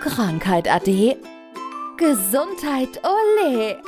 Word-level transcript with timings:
Krankheit 0.00 0.70
ade. 0.70 1.16
Gesundheit 1.96 3.00
ole. 3.02 3.82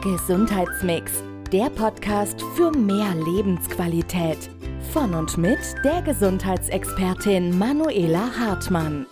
Gesundheitsmix, 0.00 1.24
der 1.52 1.70
Podcast 1.70 2.40
für 2.54 2.70
mehr 2.70 3.12
Lebensqualität. 3.16 4.48
Von 4.92 5.14
und 5.14 5.36
mit 5.38 5.58
der 5.84 6.02
Gesundheitsexpertin 6.02 7.58
Manuela 7.58 8.30
Hartmann. 8.38 9.06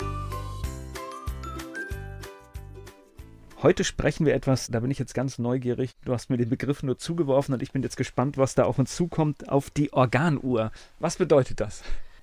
Heute 3.61 3.83
sprechen 3.83 4.27
wir 4.27 4.35
etwas, 4.35 4.69
da 4.69 4.79
bin 4.81 4.93
ich 4.93 4.99
jetzt 5.01 5.15
ganz 5.15 5.39
neugierig. 5.39 5.91
Du 6.05 6.13
hast 6.13 6.31
mir 6.31 6.37
den 6.37 6.49
Begriff 6.49 6.85
nur 6.85 6.99
zugeworfen 6.99 7.53
und 7.53 7.63
ich 7.63 7.73
bin 7.73 7.83
jetzt 7.83 7.97
gespannt, 7.97 8.39
was 8.39 8.55
da 8.55 8.63
auf 8.63 8.79
uns 8.79 8.95
zukommt, 8.95 9.49
auf 9.49 9.71
die 9.71 9.93
Organuhr. 9.93 10.71
Was 11.01 11.17
bedeutet 11.17 11.61
das? 11.61 11.83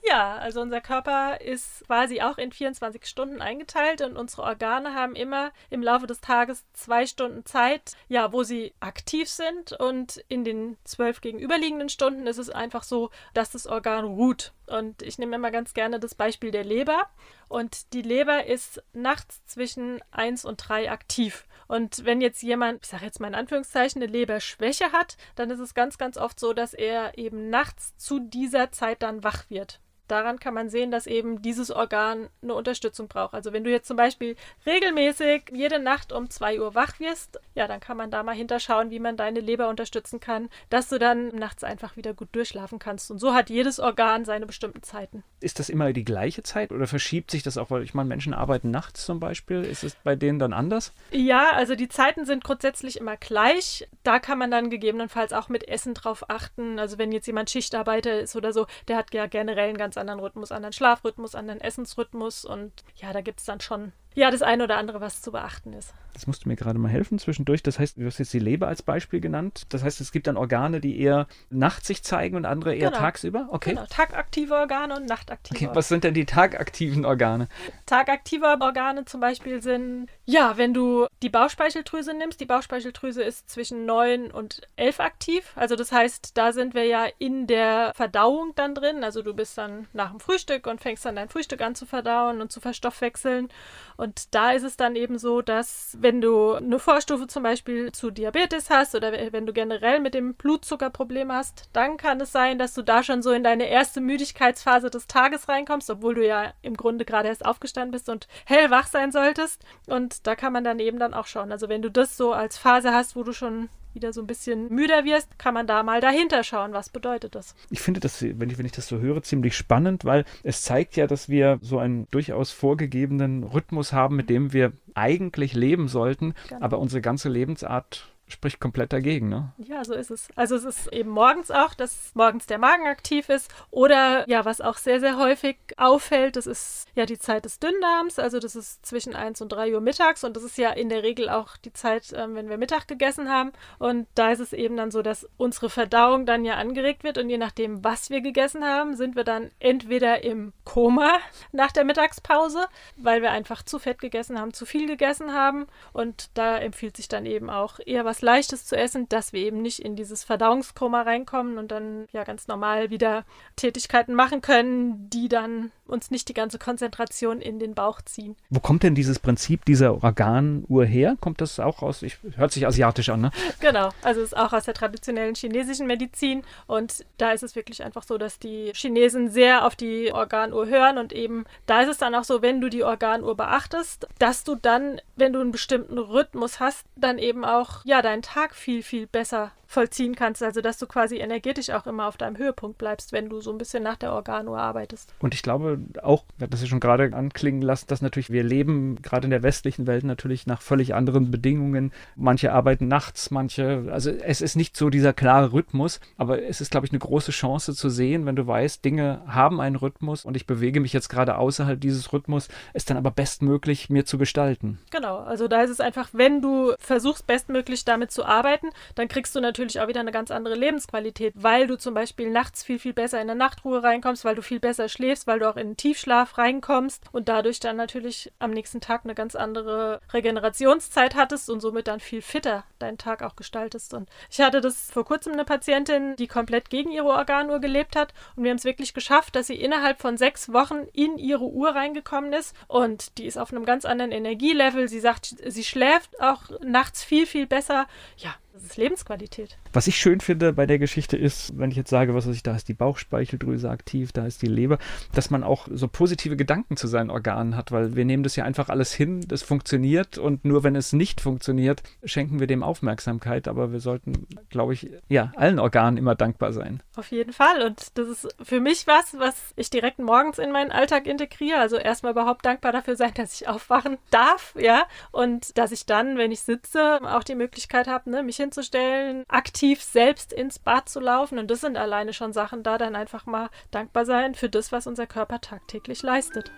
Ja, 0.09 0.37
also 0.37 0.61
unser 0.61 0.79
Körper 0.79 1.41
ist 1.41 1.83
quasi 1.85 2.21
auch 2.21 2.37
in 2.37 2.53
24 2.53 3.05
Stunden 3.05 3.41
eingeteilt 3.41 4.01
und 4.01 4.15
unsere 4.15 4.43
Organe 4.43 4.93
haben 4.93 5.15
immer 5.15 5.51
im 5.69 5.83
Laufe 5.83 6.07
des 6.07 6.21
Tages 6.21 6.65
zwei 6.71 7.05
Stunden 7.05 7.45
Zeit, 7.45 7.91
ja, 8.07 8.31
wo 8.31 8.43
sie 8.43 8.73
aktiv 8.79 9.27
sind 9.27 9.73
und 9.73 10.23
in 10.29 10.45
den 10.45 10.77
zwölf 10.85 11.19
gegenüberliegenden 11.19 11.89
Stunden 11.89 12.25
ist 12.25 12.37
es 12.37 12.49
einfach 12.49 12.83
so, 12.83 13.09
dass 13.33 13.51
das 13.51 13.67
Organ 13.67 14.05
ruht. 14.05 14.53
Und 14.67 15.01
ich 15.01 15.17
nehme 15.17 15.35
immer 15.35 15.51
ganz 15.51 15.73
gerne 15.73 15.99
das 15.99 16.15
Beispiel 16.15 16.51
der 16.51 16.63
Leber. 16.63 17.07
Und 17.49 17.93
die 17.93 18.01
Leber 18.01 18.45
ist 18.45 18.83
nachts 18.93 19.43
zwischen 19.45 20.01
1 20.11 20.45
und 20.45 20.57
3 20.57 20.89
aktiv. 20.91 21.45
Und 21.67 22.05
wenn 22.05 22.21
jetzt 22.21 22.41
jemand, 22.43 22.85
ich 22.85 22.91
sage 22.91 23.05
jetzt 23.05 23.19
mal 23.19 23.27
in 23.27 23.35
Anführungszeichen, 23.35 24.01
eine 24.01 24.11
Leberschwäche 24.11 24.93
hat, 24.93 25.17
dann 25.35 25.49
ist 25.49 25.59
es 25.59 25.73
ganz, 25.73 25.97
ganz 25.97 26.17
oft 26.17 26.39
so, 26.39 26.53
dass 26.53 26.73
er 26.73 27.17
eben 27.17 27.49
nachts 27.49 27.97
zu 27.97 28.19
dieser 28.19 28.71
Zeit 28.71 29.01
dann 29.01 29.23
wach 29.23 29.49
wird 29.49 29.81
daran 30.07 30.39
kann 30.39 30.53
man 30.53 30.69
sehen, 30.69 30.91
dass 30.91 31.07
eben 31.07 31.41
dieses 31.41 31.71
Organ 31.71 32.29
eine 32.41 32.53
Unterstützung 32.53 33.07
braucht. 33.07 33.33
Also 33.33 33.53
wenn 33.53 33.63
du 33.63 33.71
jetzt 33.71 33.87
zum 33.87 33.97
Beispiel 33.97 34.35
regelmäßig 34.65 35.51
jede 35.53 35.79
Nacht 35.79 36.11
um 36.11 36.29
2 36.29 36.59
Uhr 36.59 36.75
wach 36.75 36.99
wirst, 36.99 37.39
ja, 37.55 37.67
dann 37.67 37.79
kann 37.79 37.97
man 37.97 38.11
da 38.11 38.23
mal 38.23 38.35
hinterschauen, 38.35 38.91
wie 38.91 38.99
man 38.99 39.17
deine 39.17 39.39
Leber 39.39 39.69
unterstützen 39.69 40.19
kann, 40.19 40.49
dass 40.69 40.89
du 40.89 40.99
dann 40.99 41.29
nachts 41.29 41.63
einfach 41.63 41.97
wieder 41.97 42.13
gut 42.13 42.29
durchschlafen 42.31 42.79
kannst. 42.79 43.11
Und 43.11 43.19
so 43.19 43.33
hat 43.33 43.49
jedes 43.49 43.79
Organ 43.79 44.25
seine 44.25 44.45
bestimmten 44.45 44.83
Zeiten. 44.83 45.23
Ist 45.39 45.59
das 45.59 45.69
immer 45.69 45.93
die 45.93 46.05
gleiche 46.05 46.43
Zeit 46.43 46.71
oder 46.71 46.87
verschiebt 46.87 47.31
sich 47.31 47.43
das 47.43 47.57
auch, 47.57 47.69
weil 47.69 47.83
ich 47.83 47.93
meine, 47.93 48.07
Menschen 48.07 48.33
arbeiten 48.33 48.71
nachts 48.71 49.05
zum 49.05 49.19
Beispiel? 49.19 49.63
Ist 49.63 49.83
es 49.83 49.95
bei 50.03 50.15
denen 50.15 50.39
dann 50.39 50.53
anders? 50.53 50.93
Ja, 51.11 51.51
also 51.51 51.75
die 51.75 51.89
Zeiten 51.89 52.25
sind 52.25 52.43
grundsätzlich 52.43 52.97
immer 52.97 53.17
gleich. 53.17 53.87
Da 54.03 54.19
kann 54.19 54.37
man 54.37 54.51
dann 54.51 54.69
gegebenenfalls 54.69 55.33
auch 55.33 55.49
mit 55.49 55.67
Essen 55.67 55.93
drauf 55.93 56.29
achten. 56.29 56.79
Also 56.79 56.97
wenn 56.97 57.11
jetzt 57.11 57.27
jemand 57.27 57.49
Schichtarbeiter 57.49 58.19
ist 58.19 58.35
oder 58.35 58.53
so, 58.53 58.67
der 58.87 58.97
hat 58.97 59.13
ja 59.13 59.27
generell 59.27 59.69
einen 59.69 59.77
ganz 59.77 59.96
anderen 59.97 60.19
Rhythmus, 60.19 60.51
anderen 60.51 60.73
Schlafrhythmus, 60.73 61.35
anderen 61.35 61.61
Essensrhythmus 61.61 62.45
und 62.45 62.71
ja, 62.95 63.13
da 63.13 63.21
gibt 63.21 63.39
es 63.39 63.45
dann 63.45 63.61
schon 63.61 63.93
ja 64.17 64.31
das 64.31 64.41
eine 64.41 64.63
oder 64.63 64.77
andere, 64.77 64.99
was 64.99 65.21
zu 65.21 65.31
beachten 65.31 65.73
ist. 65.73 65.93
Das 66.13 66.25
musst 66.25 66.45
du 66.45 66.49
mir 66.49 66.55
gerade 66.55 66.79
mal 66.79 66.89
helfen 66.89 67.19
zwischendurch. 67.19 67.61
Das 67.61 67.77
heißt, 67.77 67.97
du 67.97 68.05
hast 68.07 68.17
jetzt 68.17 68.33
die 68.33 68.39
Leber 68.39 68.67
als 68.67 68.81
Beispiel 68.81 69.19
genannt. 69.19 69.67
Das 69.69 69.83
heißt, 69.83 70.01
es 70.01 70.11
gibt 70.11 70.25
dann 70.25 70.35
Organe, 70.35 70.81
die 70.81 70.99
eher 70.99 71.27
nachts 71.51 71.85
sich 71.85 72.01
zeigen 72.01 72.35
und 72.35 72.45
andere 72.45 72.73
eher 72.73 72.89
genau. 72.89 72.97
tagsüber? 72.97 73.47
Okay. 73.51 73.75
Genau, 73.75 73.85
tagaktive 73.87 74.55
Organe 74.55 74.95
und 74.95 75.05
nachtaktive. 75.05 75.55
Okay, 75.55 75.69
was 75.75 75.87
sind 75.87 76.03
denn 76.03 76.15
die 76.15 76.25
tagaktiven 76.25 77.05
Organe? 77.05 77.47
Tagaktive 77.85 78.57
Organe 78.59 79.05
zum 79.05 79.21
Beispiel 79.21 79.61
sind, 79.61 80.07
ja, 80.25 80.57
wenn 80.57 80.73
du 80.73 81.05
die 81.21 81.29
Bauchspeicheldrüse 81.29 82.15
nimmst, 82.15 82.39
die 82.39 82.45
Bauchspeicheldrüse 82.45 83.21
ist 83.21 83.47
zwischen 83.51 83.85
9 83.85 84.31
und 84.31 84.61
11 84.75 84.99
aktiv. 84.99 85.51
Also 85.55 85.75
das 85.75 85.91
heißt, 85.91 86.35
da 86.35 86.51
sind 86.51 86.73
wir 86.73 86.85
ja 86.85 87.05
in 87.19 87.45
der 87.45 87.91
Verdauung 87.95 88.53
dann 88.55 88.73
drin. 88.73 89.03
Also 89.03 89.21
du 89.21 89.35
bist 89.35 89.55
dann 89.59 89.87
nach 89.93 90.09
dem 90.09 90.19
Frühstück 90.19 90.65
und 90.65 90.81
fängst 90.81 91.05
dann 91.05 91.15
dein 91.15 91.29
Frühstück 91.29 91.61
an 91.61 91.75
zu 91.75 91.85
verdauen 91.85 92.41
und 92.41 92.51
zu 92.51 92.59
verstoffwechseln. 92.59 93.49
Und 93.97 94.06
da 94.31 94.51
ist 94.51 94.63
es 94.63 94.77
dann 94.77 94.95
eben 94.95 95.17
so, 95.17 95.41
dass 95.41 95.97
wenn 95.99 96.21
du 96.21 96.53
eine 96.53 96.79
Vorstufe 96.79 97.27
zum 97.27 97.43
Beispiel 97.43 97.91
zu 97.91 98.11
Diabetes 98.11 98.69
hast 98.69 98.95
oder 98.95 99.11
wenn 99.31 99.45
du 99.45 99.53
generell 99.53 99.99
mit 99.99 100.13
dem 100.13 100.35
Blutzucker 100.35 100.89
Probleme 100.89 101.33
hast, 101.33 101.69
dann 101.73 101.97
kann 101.97 102.21
es 102.21 102.31
sein, 102.31 102.59
dass 102.59 102.73
du 102.73 102.81
da 102.81 103.03
schon 103.03 103.21
so 103.21 103.31
in 103.31 103.43
deine 103.43 103.67
erste 103.69 104.01
Müdigkeitsphase 104.01 104.89
des 104.89 105.07
Tages 105.07 105.49
reinkommst, 105.49 105.89
obwohl 105.89 106.15
du 106.15 106.25
ja 106.25 106.53
im 106.61 106.77
Grunde 106.77 107.05
gerade 107.05 107.27
erst 107.27 107.45
aufgestanden 107.45 107.91
bist 107.91 108.09
und 108.09 108.27
hellwach 108.45 108.87
sein 108.87 109.11
solltest. 109.11 109.63
Und 109.87 110.27
da 110.27 110.35
kann 110.35 110.53
man 110.53 110.63
dann 110.63 110.79
eben 110.79 110.99
dann 110.99 111.13
auch 111.13 111.27
schauen. 111.27 111.51
Also 111.51 111.69
wenn 111.69 111.81
du 111.81 111.91
das 111.91 112.17
so 112.17 112.33
als 112.33 112.57
Phase 112.57 112.93
hast, 112.93 113.15
wo 113.15 113.23
du 113.23 113.33
schon 113.33 113.69
wieder 113.97 114.13
so 114.13 114.21
ein 114.21 114.27
bisschen 114.27 114.69
müder 114.69 115.03
wirst, 115.05 115.37
kann 115.37 115.53
man 115.53 115.67
da 115.67 115.83
mal 115.83 115.99
dahinter 115.99 116.43
schauen, 116.43 116.71
was 116.71 116.89
bedeutet 116.89 117.35
das. 117.35 117.55
Ich 117.69 117.81
finde 117.81 117.99
das, 117.99 118.21
wenn 118.21 118.49
ich, 118.49 118.57
wenn 118.57 118.65
ich 118.65 118.71
das 118.71 118.87
so 118.87 118.99
höre, 118.99 119.23
ziemlich 119.23 119.57
spannend, 119.57 120.05
weil 120.05 120.23
es 120.43 120.61
zeigt 120.61 120.95
ja, 120.95 121.07
dass 121.07 121.29
wir 121.29 121.59
so 121.61 121.79
einen 121.79 122.07
durchaus 122.11 122.51
vorgegebenen 122.51 123.43
Rhythmus 123.43 123.91
haben, 123.91 124.15
mit 124.15 124.29
dem 124.29 124.53
wir 124.53 124.71
eigentlich 124.93 125.53
leben 125.53 125.87
sollten, 125.87 126.35
genau. 126.47 126.61
aber 126.63 126.79
unsere 126.79 127.01
ganze 127.01 127.29
Lebensart 127.29 128.07
spricht 128.27 128.59
komplett 128.59 128.91
dagegen, 128.91 129.29
ne? 129.29 129.53
Ja, 129.57 129.85
so 129.85 129.93
ist 129.93 130.11
es. 130.11 130.27
Also 130.35 130.55
es 130.55 130.65
ist 130.65 130.91
eben 130.91 131.09
morgens 131.09 131.49
auch, 131.49 131.73
dass 131.73 132.11
morgens 132.13 132.45
der 132.45 132.57
Magen 132.57 132.85
aktiv 132.85 133.29
ist. 133.29 133.49
Oder 133.71 134.27
ja, 134.27 134.43
was 134.43 134.59
auch 134.59 134.77
sehr, 134.77 134.99
sehr 134.99 135.17
häufig 135.17 135.57
auffällt, 135.77 136.35
das 136.35 136.45
ist 136.45 136.87
ja 136.93 137.05
die 137.05 137.19
Zeit 137.19 137.45
des 137.45 137.59
Dünndarms. 137.59 138.19
Also 138.19 138.39
das 138.39 138.55
ist 138.55 138.85
zwischen 138.85 139.15
1 139.15 139.41
und 139.41 139.49
3 139.49 139.73
Uhr 139.73 139.81
mittags 139.81 140.23
und 140.25 140.35
das 140.35 140.43
ist 140.43 140.57
ja 140.57 140.71
in 140.71 140.89
der 140.89 141.03
Regel 141.03 141.29
auch 141.29 141.55
die 141.57 141.71
Zeit, 141.71 142.13
ähm, 142.13 142.35
wenn 142.35 142.49
wir 142.49 142.57
Mittag 142.57 142.87
gegessen 142.87 143.29
haben. 143.29 143.53
Und 143.79 144.07
da 144.15 144.31
ist 144.31 144.39
es 144.39 144.51
eben 144.51 144.75
dann 144.75 144.91
so, 144.91 145.01
dass 145.01 145.27
unsere 145.37 145.69
Verdauung 145.69 146.25
dann 146.25 146.43
ja 146.43 146.55
angeregt 146.55 147.03
wird 147.05 147.17
und 147.17 147.29
je 147.29 147.37
nachdem, 147.37 147.83
was 147.83 148.09
wir 148.09 148.19
gegessen 148.19 148.65
haben, 148.65 148.95
sind 148.95 149.15
wir 149.15 149.23
dann 149.23 149.51
entweder 149.59 150.23
im 150.23 150.51
Koma 150.65 151.19
nach 151.53 151.71
der 151.71 151.85
Mittagspause, 151.85 152.65
weil 152.97 153.21
wir 153.21 153.31
einfach 153.31 153.63
zu 153.63 153.79
fett 153.79 153.99
gegessen 153.99 154.37
haben, 154.37 154.53
zu 154.53 154.65
viel 154.65 154.85
gegessen 154.85 155.33
haben. 155.33 155.67
Und 155.93 156.29
da 156.33 156.57
empfiehlt 156.57 156.97
sich 156.97 157.07
dann 157.07 157.25
eben 157.25 157.49
auch 157.49 157.79
eher 157.85 158.03
was 158.03 158.16
was 158.17 158.21
Leichtes 158.21 158.65
zu 158.65 158.75
essen, 158.75 159.07
dass 159.09 159.31
wir 159.33 159.41
eben 159.41 159.61
nicht 159.61 159.79
in 159.79 159.95
dieses 159.95 160.23
Verdauungskoma 160.23 161.03
reinkommen 161.03 161.57
und 161.57 161.71
dann 161.71 162.07
ja 162.11 162.23
ganz 162.23 162.47
normal 162.47 162.89
wieder 162.89 163.25
Tätigkeiten 163.55 164.15
machen 164.15 164.41
können, 164.41 165.09
die 165.09 165.29
dann 165.29 165.71
uns 165.89 166.11
nicht 166.11 166.29
die 166.29 166.33
ganze 166.33 166.59
Konzentration 166.59 167.41
in 167.41 167.59
den 167.59 167.73
Bauch 167.73 168.01
ziehen. 168.01 168.35
Wo 168.49 168.59
kommt 168.59 168.83
denn 168.83 168.95
dieses 168.95 169.19
Prinzip 169.19 169.65
dieser 169.65 170.03
Organuhr 170.03 170.85
her? 170.85 171.15
Kommt 171.19 171.41
das 171.41 171.59
auch 171.59 171.81
aus, 171.81 172.01
ich, 172.03 172.17
hört 172.35 172.51
sich 172.51 172.65
asiatisch 172.67 173.09
an, 173.09 173.21
ne? 173.21 173.31
Genau, 173.59 173.89
also 174.01 174.21
es 174.21 174.27
ist 174.27 174.37
auch 174.37 174.53
aus 174.53 174.65
der 174.65 174.73
traditionellen 174.73 175.35
chinesischen 175.35 175.87
Medizin 175.87 176.43
und 176.67 177.05
da 177.17 177.31
ist 177.31 177.43
es 177.43 177.55
wirklich 177.55 177.83
einfach 177.83 178.03
so, 178.03 178.17
dass 178.17 178.39
die 178.39 178.71
Chinesen 178.73 179.29
sehr 179.29 179.65
auf 179.65 179.75
die 179.75 180.11
Organuhr 180.13 180.67
hören 180.67 180.97
und 180.97 181.13
eben 181.13 181.45
da 181.65 181.81
ist 181.81 181.89
es 181.89 181.97
dann 181.97 182.15
auch 182.15 182.23
so, 182.23 182.41
wenn 182.41 182.61
du 182.61 182.69
die 182.69 182.83
Organuhr 182.83 183.35
beachtest, 183.35 184.07
dass 184.19 184.43
du 184.43 184.55
dann, 184.55 185.01
wenn 185.15 185.33
du 185.33 185.39
einen 185.39 185.51
bestimmten 185.51 185.97
Rhythmus 185.97 186.59
hast, 186.59 186.85
dann 186.95 187.17
eben 187.17 187.45
auch 187.45 187.85
ja 187.85 188.01
deinen 188.01 188.21
Tag 188.21 188.55
viel, 188.55 188.83
viel 188.83 189.07
besser 189.07 189.51
vollziehen 189.67 190.15
kannst. 190.15 190.41
Also, 190.41 190.61
dass 190.61 190.77
du 190.77 190.87
quasi 190.87 191.17
energetisch 191.17 191.69
auch 191.69 191.85
immer 191.85 192.07
auf 192.07 192.17
deinem 192.17 192.37
Höhepunkt 192.37 192.77
bleibst, 192.77 193.11
wenn 193.11 193.29
du 193.29 193.41
so 193.41 193.51
ein 193.51 193.57
bisschen 193.57 193.83
nach 193.83 193.97
der 193.97 194.13
Organuhr 194.13 194.57
arbeitest. 194.57 195.13
Und 195.19 195.33
ich 195.33 195.43
glaube 195.43 195.79
auch, 196.01 196.23
das 196.37 196.61
ist 196.61 196.69
schon 196.69 196.79
gerade 196.79 197.13
anklingen 197.13 197.61
lassen, 197.61 197.87
dass 197.87 198.01
natürlich 198.01 198.29
wir 198.29 198.43
leben 198.43 199.01
gerade 199.01 199.25
in 199.25 199.31
der 199.31 199.43
westlichen 199.43 199.85
Welt 199.85 200.03
natürlich 200.03 200.47
nach 200.47 200.61
völlig 200.61 200.95
anderen 200.95 201.29
Bedingungen. 201.29 201.91
Manche 202.15 202.53
arbeiten 202.53 202.87
nachts, 202.87 203.29
manche, 203.29 203.89
also 203.91 204.09
es 204.09 204.41
ist 204.41 204.55
nicht 204.55 204.77
so 204.77 204.89
dieser 204.89 205.13
klare 205.13 205.51
Rhythmus, 205.51 205.99
aber 206.17 206.41
es 206.43 206.61
ist, 206.61 206.71
glaube 206.71 206.85
ich, 206.85 206.91
eine 206.91 206.99
große 206.99 207.31
Chance 207.31 207.75
zu 207.75 207.89
sehen, 207.89 208.25
wenn 208.25 208.35
du 208.35 208.47
weißt, 208.47 208.83
Dinge 208.85 209.21
haben 209.27 209.59
einen 209.59 209.75
Rhythmus 209.75 210.23
und 210.23 210.37
ich 210.37 210.47
bewege 210.47 210.79
mich 210.79 210.93
jetzt 210.93 211.09
gerade 211.09 211.37
außerhalb 211.37 211.79
dieses 211.79 212.13
Rhythmus, 212.13 212.47
es 212.73 212.85
dann 212.85 212.97
aber 212.97 213.11
bestmöglich 213.11 213.89
mir 213.89 214.05
zu 214.05 214.17
gestalten. 214.17 214.79
Genau, 214.91 215.17
also 215.17 215.47
da 215.47 215.61
ist 215.61 215.71
es 215.71 215.79
einfach, 215.81 216.09
wenn 216.13 216.41
du 216.41 216.73
versuchst, 216.79 217.27
bestmöglich 217.27 217.83
damit 217.83 218.11
zu 218.11 218.25
arbeiten, 218.25 218.69
dann 218.95 219.07
kriegst 219.07 219.35
du 219.35 219.41
natürlich 219.41 219.56
natürlich 219.57 219.81
auch 219.81 219.87
wieder 219.87 219.99
eine 219.99 220.11
ganz 220.11 220.31
andere 220.31 220.55
Lebensqualität, 220.55 221.33
weil 221.35 221.67
du 221.67 221.77
zum 221.77 221.93
Beispiel 221.93 222.29
nachts 222.29 222.63
viel, 222.63 222.79
viel 222.79 222.93
besser 222.93 223.21
in 223.21 223.27
der 223.27 223.35
Nachtruhe 223.35 223.83
reinkommst, 223.83 224.25
weil 224.25 224.35
du 224.35 224.41
viel 224.41 224.59
besser 224.59 224.89
schläfst, 224.89 225.27
weil 225.27 225.39
du 225.39 225.49
auch 225.49 225.57
in 225.57 225.69
den 225.69 225.77
Tiefschlaf 225.77 226.37
reinkommst 226.37 227.03
und 227.11 227.29
dadurch 227.29 227.59
dann 227.59 227.75
natürlich 227.75 228.31
am 228.39 228.51
nächsten 228.51 228.81
Tag 228.81 229.01
eine 229.03 229.15
ganz 229.15 229.35
andere 229.35 230.01
Regenerationszeit 230.13 231.15
hattest 231.15 231.49
und 231.49 231.59
somit 231.59 231.87
dann 231.87 231.99
viel 231.99 232.21
fitter 232.21 232.63
deinen 232.79 232.97
Tag 232.97 233.23
auch 233.23 233.35
gestaltest. 233.35 233.93
Und 233.93 234.09
ich 234.29 234.39
hatte 234.39 234.61
das 234.61 234.91
vor 234.91 235.05
kurzem 235.05 235.33
eine 235.33 235.45
Patientin, 235.45 236.15
die 236.15 236.27
komplett 236.27 236.69
gegen 236.69 236.91
ihre 236.91 237.07
Organuhr 237.07 237.59
gelebt 237.59 237.95
hat 237.95 238.13
und 238.35 238.43
wir 238.43 238.51
haben 238.51 238.57
es 238.57 238.65
wirklich 238.65 238.93
geschafft, 238.93 239.35
dass 239.35 239.47
sie 239.47 239.55
innerhalb 239.55 239.99
von 239.99 240.17
sechs 240.17 240.51
Wochen 240.53 240.87
in 240.93 241.17
ihre 241.17 241.45
Uhr 241.45 241.69
reingekommen 241.69 242.33
ist 242.33 242.55
und 242.67 243.17
die 243.17 243.25
ist 243.25 243.37
auf 243.37 243.51
einem 243.51 243.65
ganz 243.65 243.85
anderen 243.85 244.11
Energielevel. 244.11 244.87
Sie 244.87 244.99
sagt, 244.99 245.35
sie 245.45 245.63
schläft 245.63 246.19
auch 246.21 246.43
nachts 246.61 247.03
viel, 247.03 247.25
viel 247.25 247.47
besser. 247.47 247.87
Ja, 248.17 248.35
Das 248.57 248.71
ist 248.71 248.77
Lebensqualität. 248.77 249.57
Was 249.71 249.85
ich 249.85 249.97
schön 249.97 250.19
finde 250.19 250.51
bei 250.53 250.65
der 250.65 250.79
Geschichte 250.79 251.15
ist, 251.15 251.57
wenn 251.59 251.69
ich 251.69 251.77
jetzt 251.77 251.91
sage, 251.91 252.15
was 252.15 252.27
weiß 252.27 252.35
ich, 252.35 252.41
da 252.41 252.55
ist 252.55 252.67
die 252.67 252.73
Bauchspeicheldrüse 252.73 253.69
aktiv, 253.69 254.11
da 254.11 254.25
ist 254.25 254.41
die 254.41 254.47
Leber, 254.47 254.79
dass 255.13 255.29
man 255.29 255.43
auch 255.43 255.67
so 255.71 255.87
positive 255.87 256.35
Gedanken 256.35 256.75
zu 256.75 256.87
seinen 256.87 257.11
Organen 257.11 257.55
hat, 257.55 257.71
weil 257.71 257.95
wir 257.95 258.03
nehmen 258.03 258.23
das 258.23 258.35
ja 258.35 258.45
einfach 258.45 258.69
alles 258.69 258.93
hin, 258.93 259.21
das 259.27 259.43
funktioniert 259.43 260.17
und 260.17 260.43
nur 260.43 260.63
wenn 260.63 260.75
es 260.75 260.91
nicht 260.91 261.21
funktioniert, 261.21 261.83
schenken 262.03 262.39
wir 262.39 262.47
dem 262.47 262.63
Aufmerksamkeit. 262.63 263.47
Aber 263.47 263.71
wir 263.71 263.79
sollten, 263.79 264.25
glaube 264.49 264.73
ich, 264.73 264.89
ja, 265.07 265.31
allen 265.35 265.59
Organen 265.59 265.97
immer 265.97 266.15
dankbar 266.15 266.51
sein. 266.51 266.81
Auf 266.95 267.11
jeden 267.11 267.33
Fall. 267.33 267.61
Und 267.61 267.95
das 267.97 268.07
ist 268.07 268.35
für 268.41 268.59
mich 268.59 268.87
was, 268.87 269.15
was 269.19 269.53
ich 269.55 269.69
direkt 269.69 269.99
morgens 269.99 270.39
in 270.39 270.51
meinen 270.51 270.71
Alltag 270.71 271.05
integriere. 271.05 271.59
Also 271.59 271.77
erstmal 271.77 272.13
überhaupt 272.13 272.43
dankbar 272.43 272.71
dafür 272.71 272.95
sein, 272.95 273.13
dass 273.13 273.39
ich 273.39 273.47
aufwachen 273.47 273.97
darf, 274.09 274.55
ja. 274.57 274.85
Und 275.11 275.57
dass 275.59 275.71
ich 275.71 275.85
dann, 275.85 276.17
wenn 276.17 276.31
ich 276.31 276.41
sitze, 276.41 276.99
auch 277.03 277.23
die 277.23 277.35
Möglichkeit 277.35 277.87
habe, 277.87 278.09
ne, 278.09 278.23
mich 278.23 278.39
hinzustellen, 278.47 279.23
aktiv 279.27 279.81
selbst 279.81 280.31
ins 280.31 280.59
Bad 280.59 280.89
zu 280.89 280.99
laufen. 280.99 281.37
Und 281.37 281.51
das 281.51 281.61
sind 281.61 281.77
alleine 281.77 282.13
schon 282.13 282.33
Sachen, 282.33 282.63
da 282.63 282.77
dann 282.77 282.95
einfach 282.95 283.25
mal 283.25 283.49
dankbar 283.71 284.05
sein 284.05 284.35
für 284.35 284.49
das, 284.49 284.71
was 284.71 284.87
unser 284.87 285.07
Körper 285.07 285.41
tagtäglich 285.41 286.01
leistet. 286.01 286.51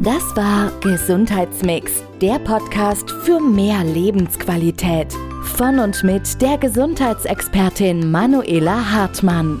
Das 0.00 0.36
war 0.36 0.70
Gesundheitsmix, 0.80 2.04
der 2.20 2.38
Podcast 2.38 3.10
für 3.10 3.40
mehr 3.40 3.82
Lebensqualität. 3.82 5.12
Von 5.56 5.80
und 5.80 6.04
mit 6.04 6.40
der 6.40 6.56
Gesundheitsexpertin 6.56 8.10
Manuela 8.10 8.92
Hartmann. 8.92 9.60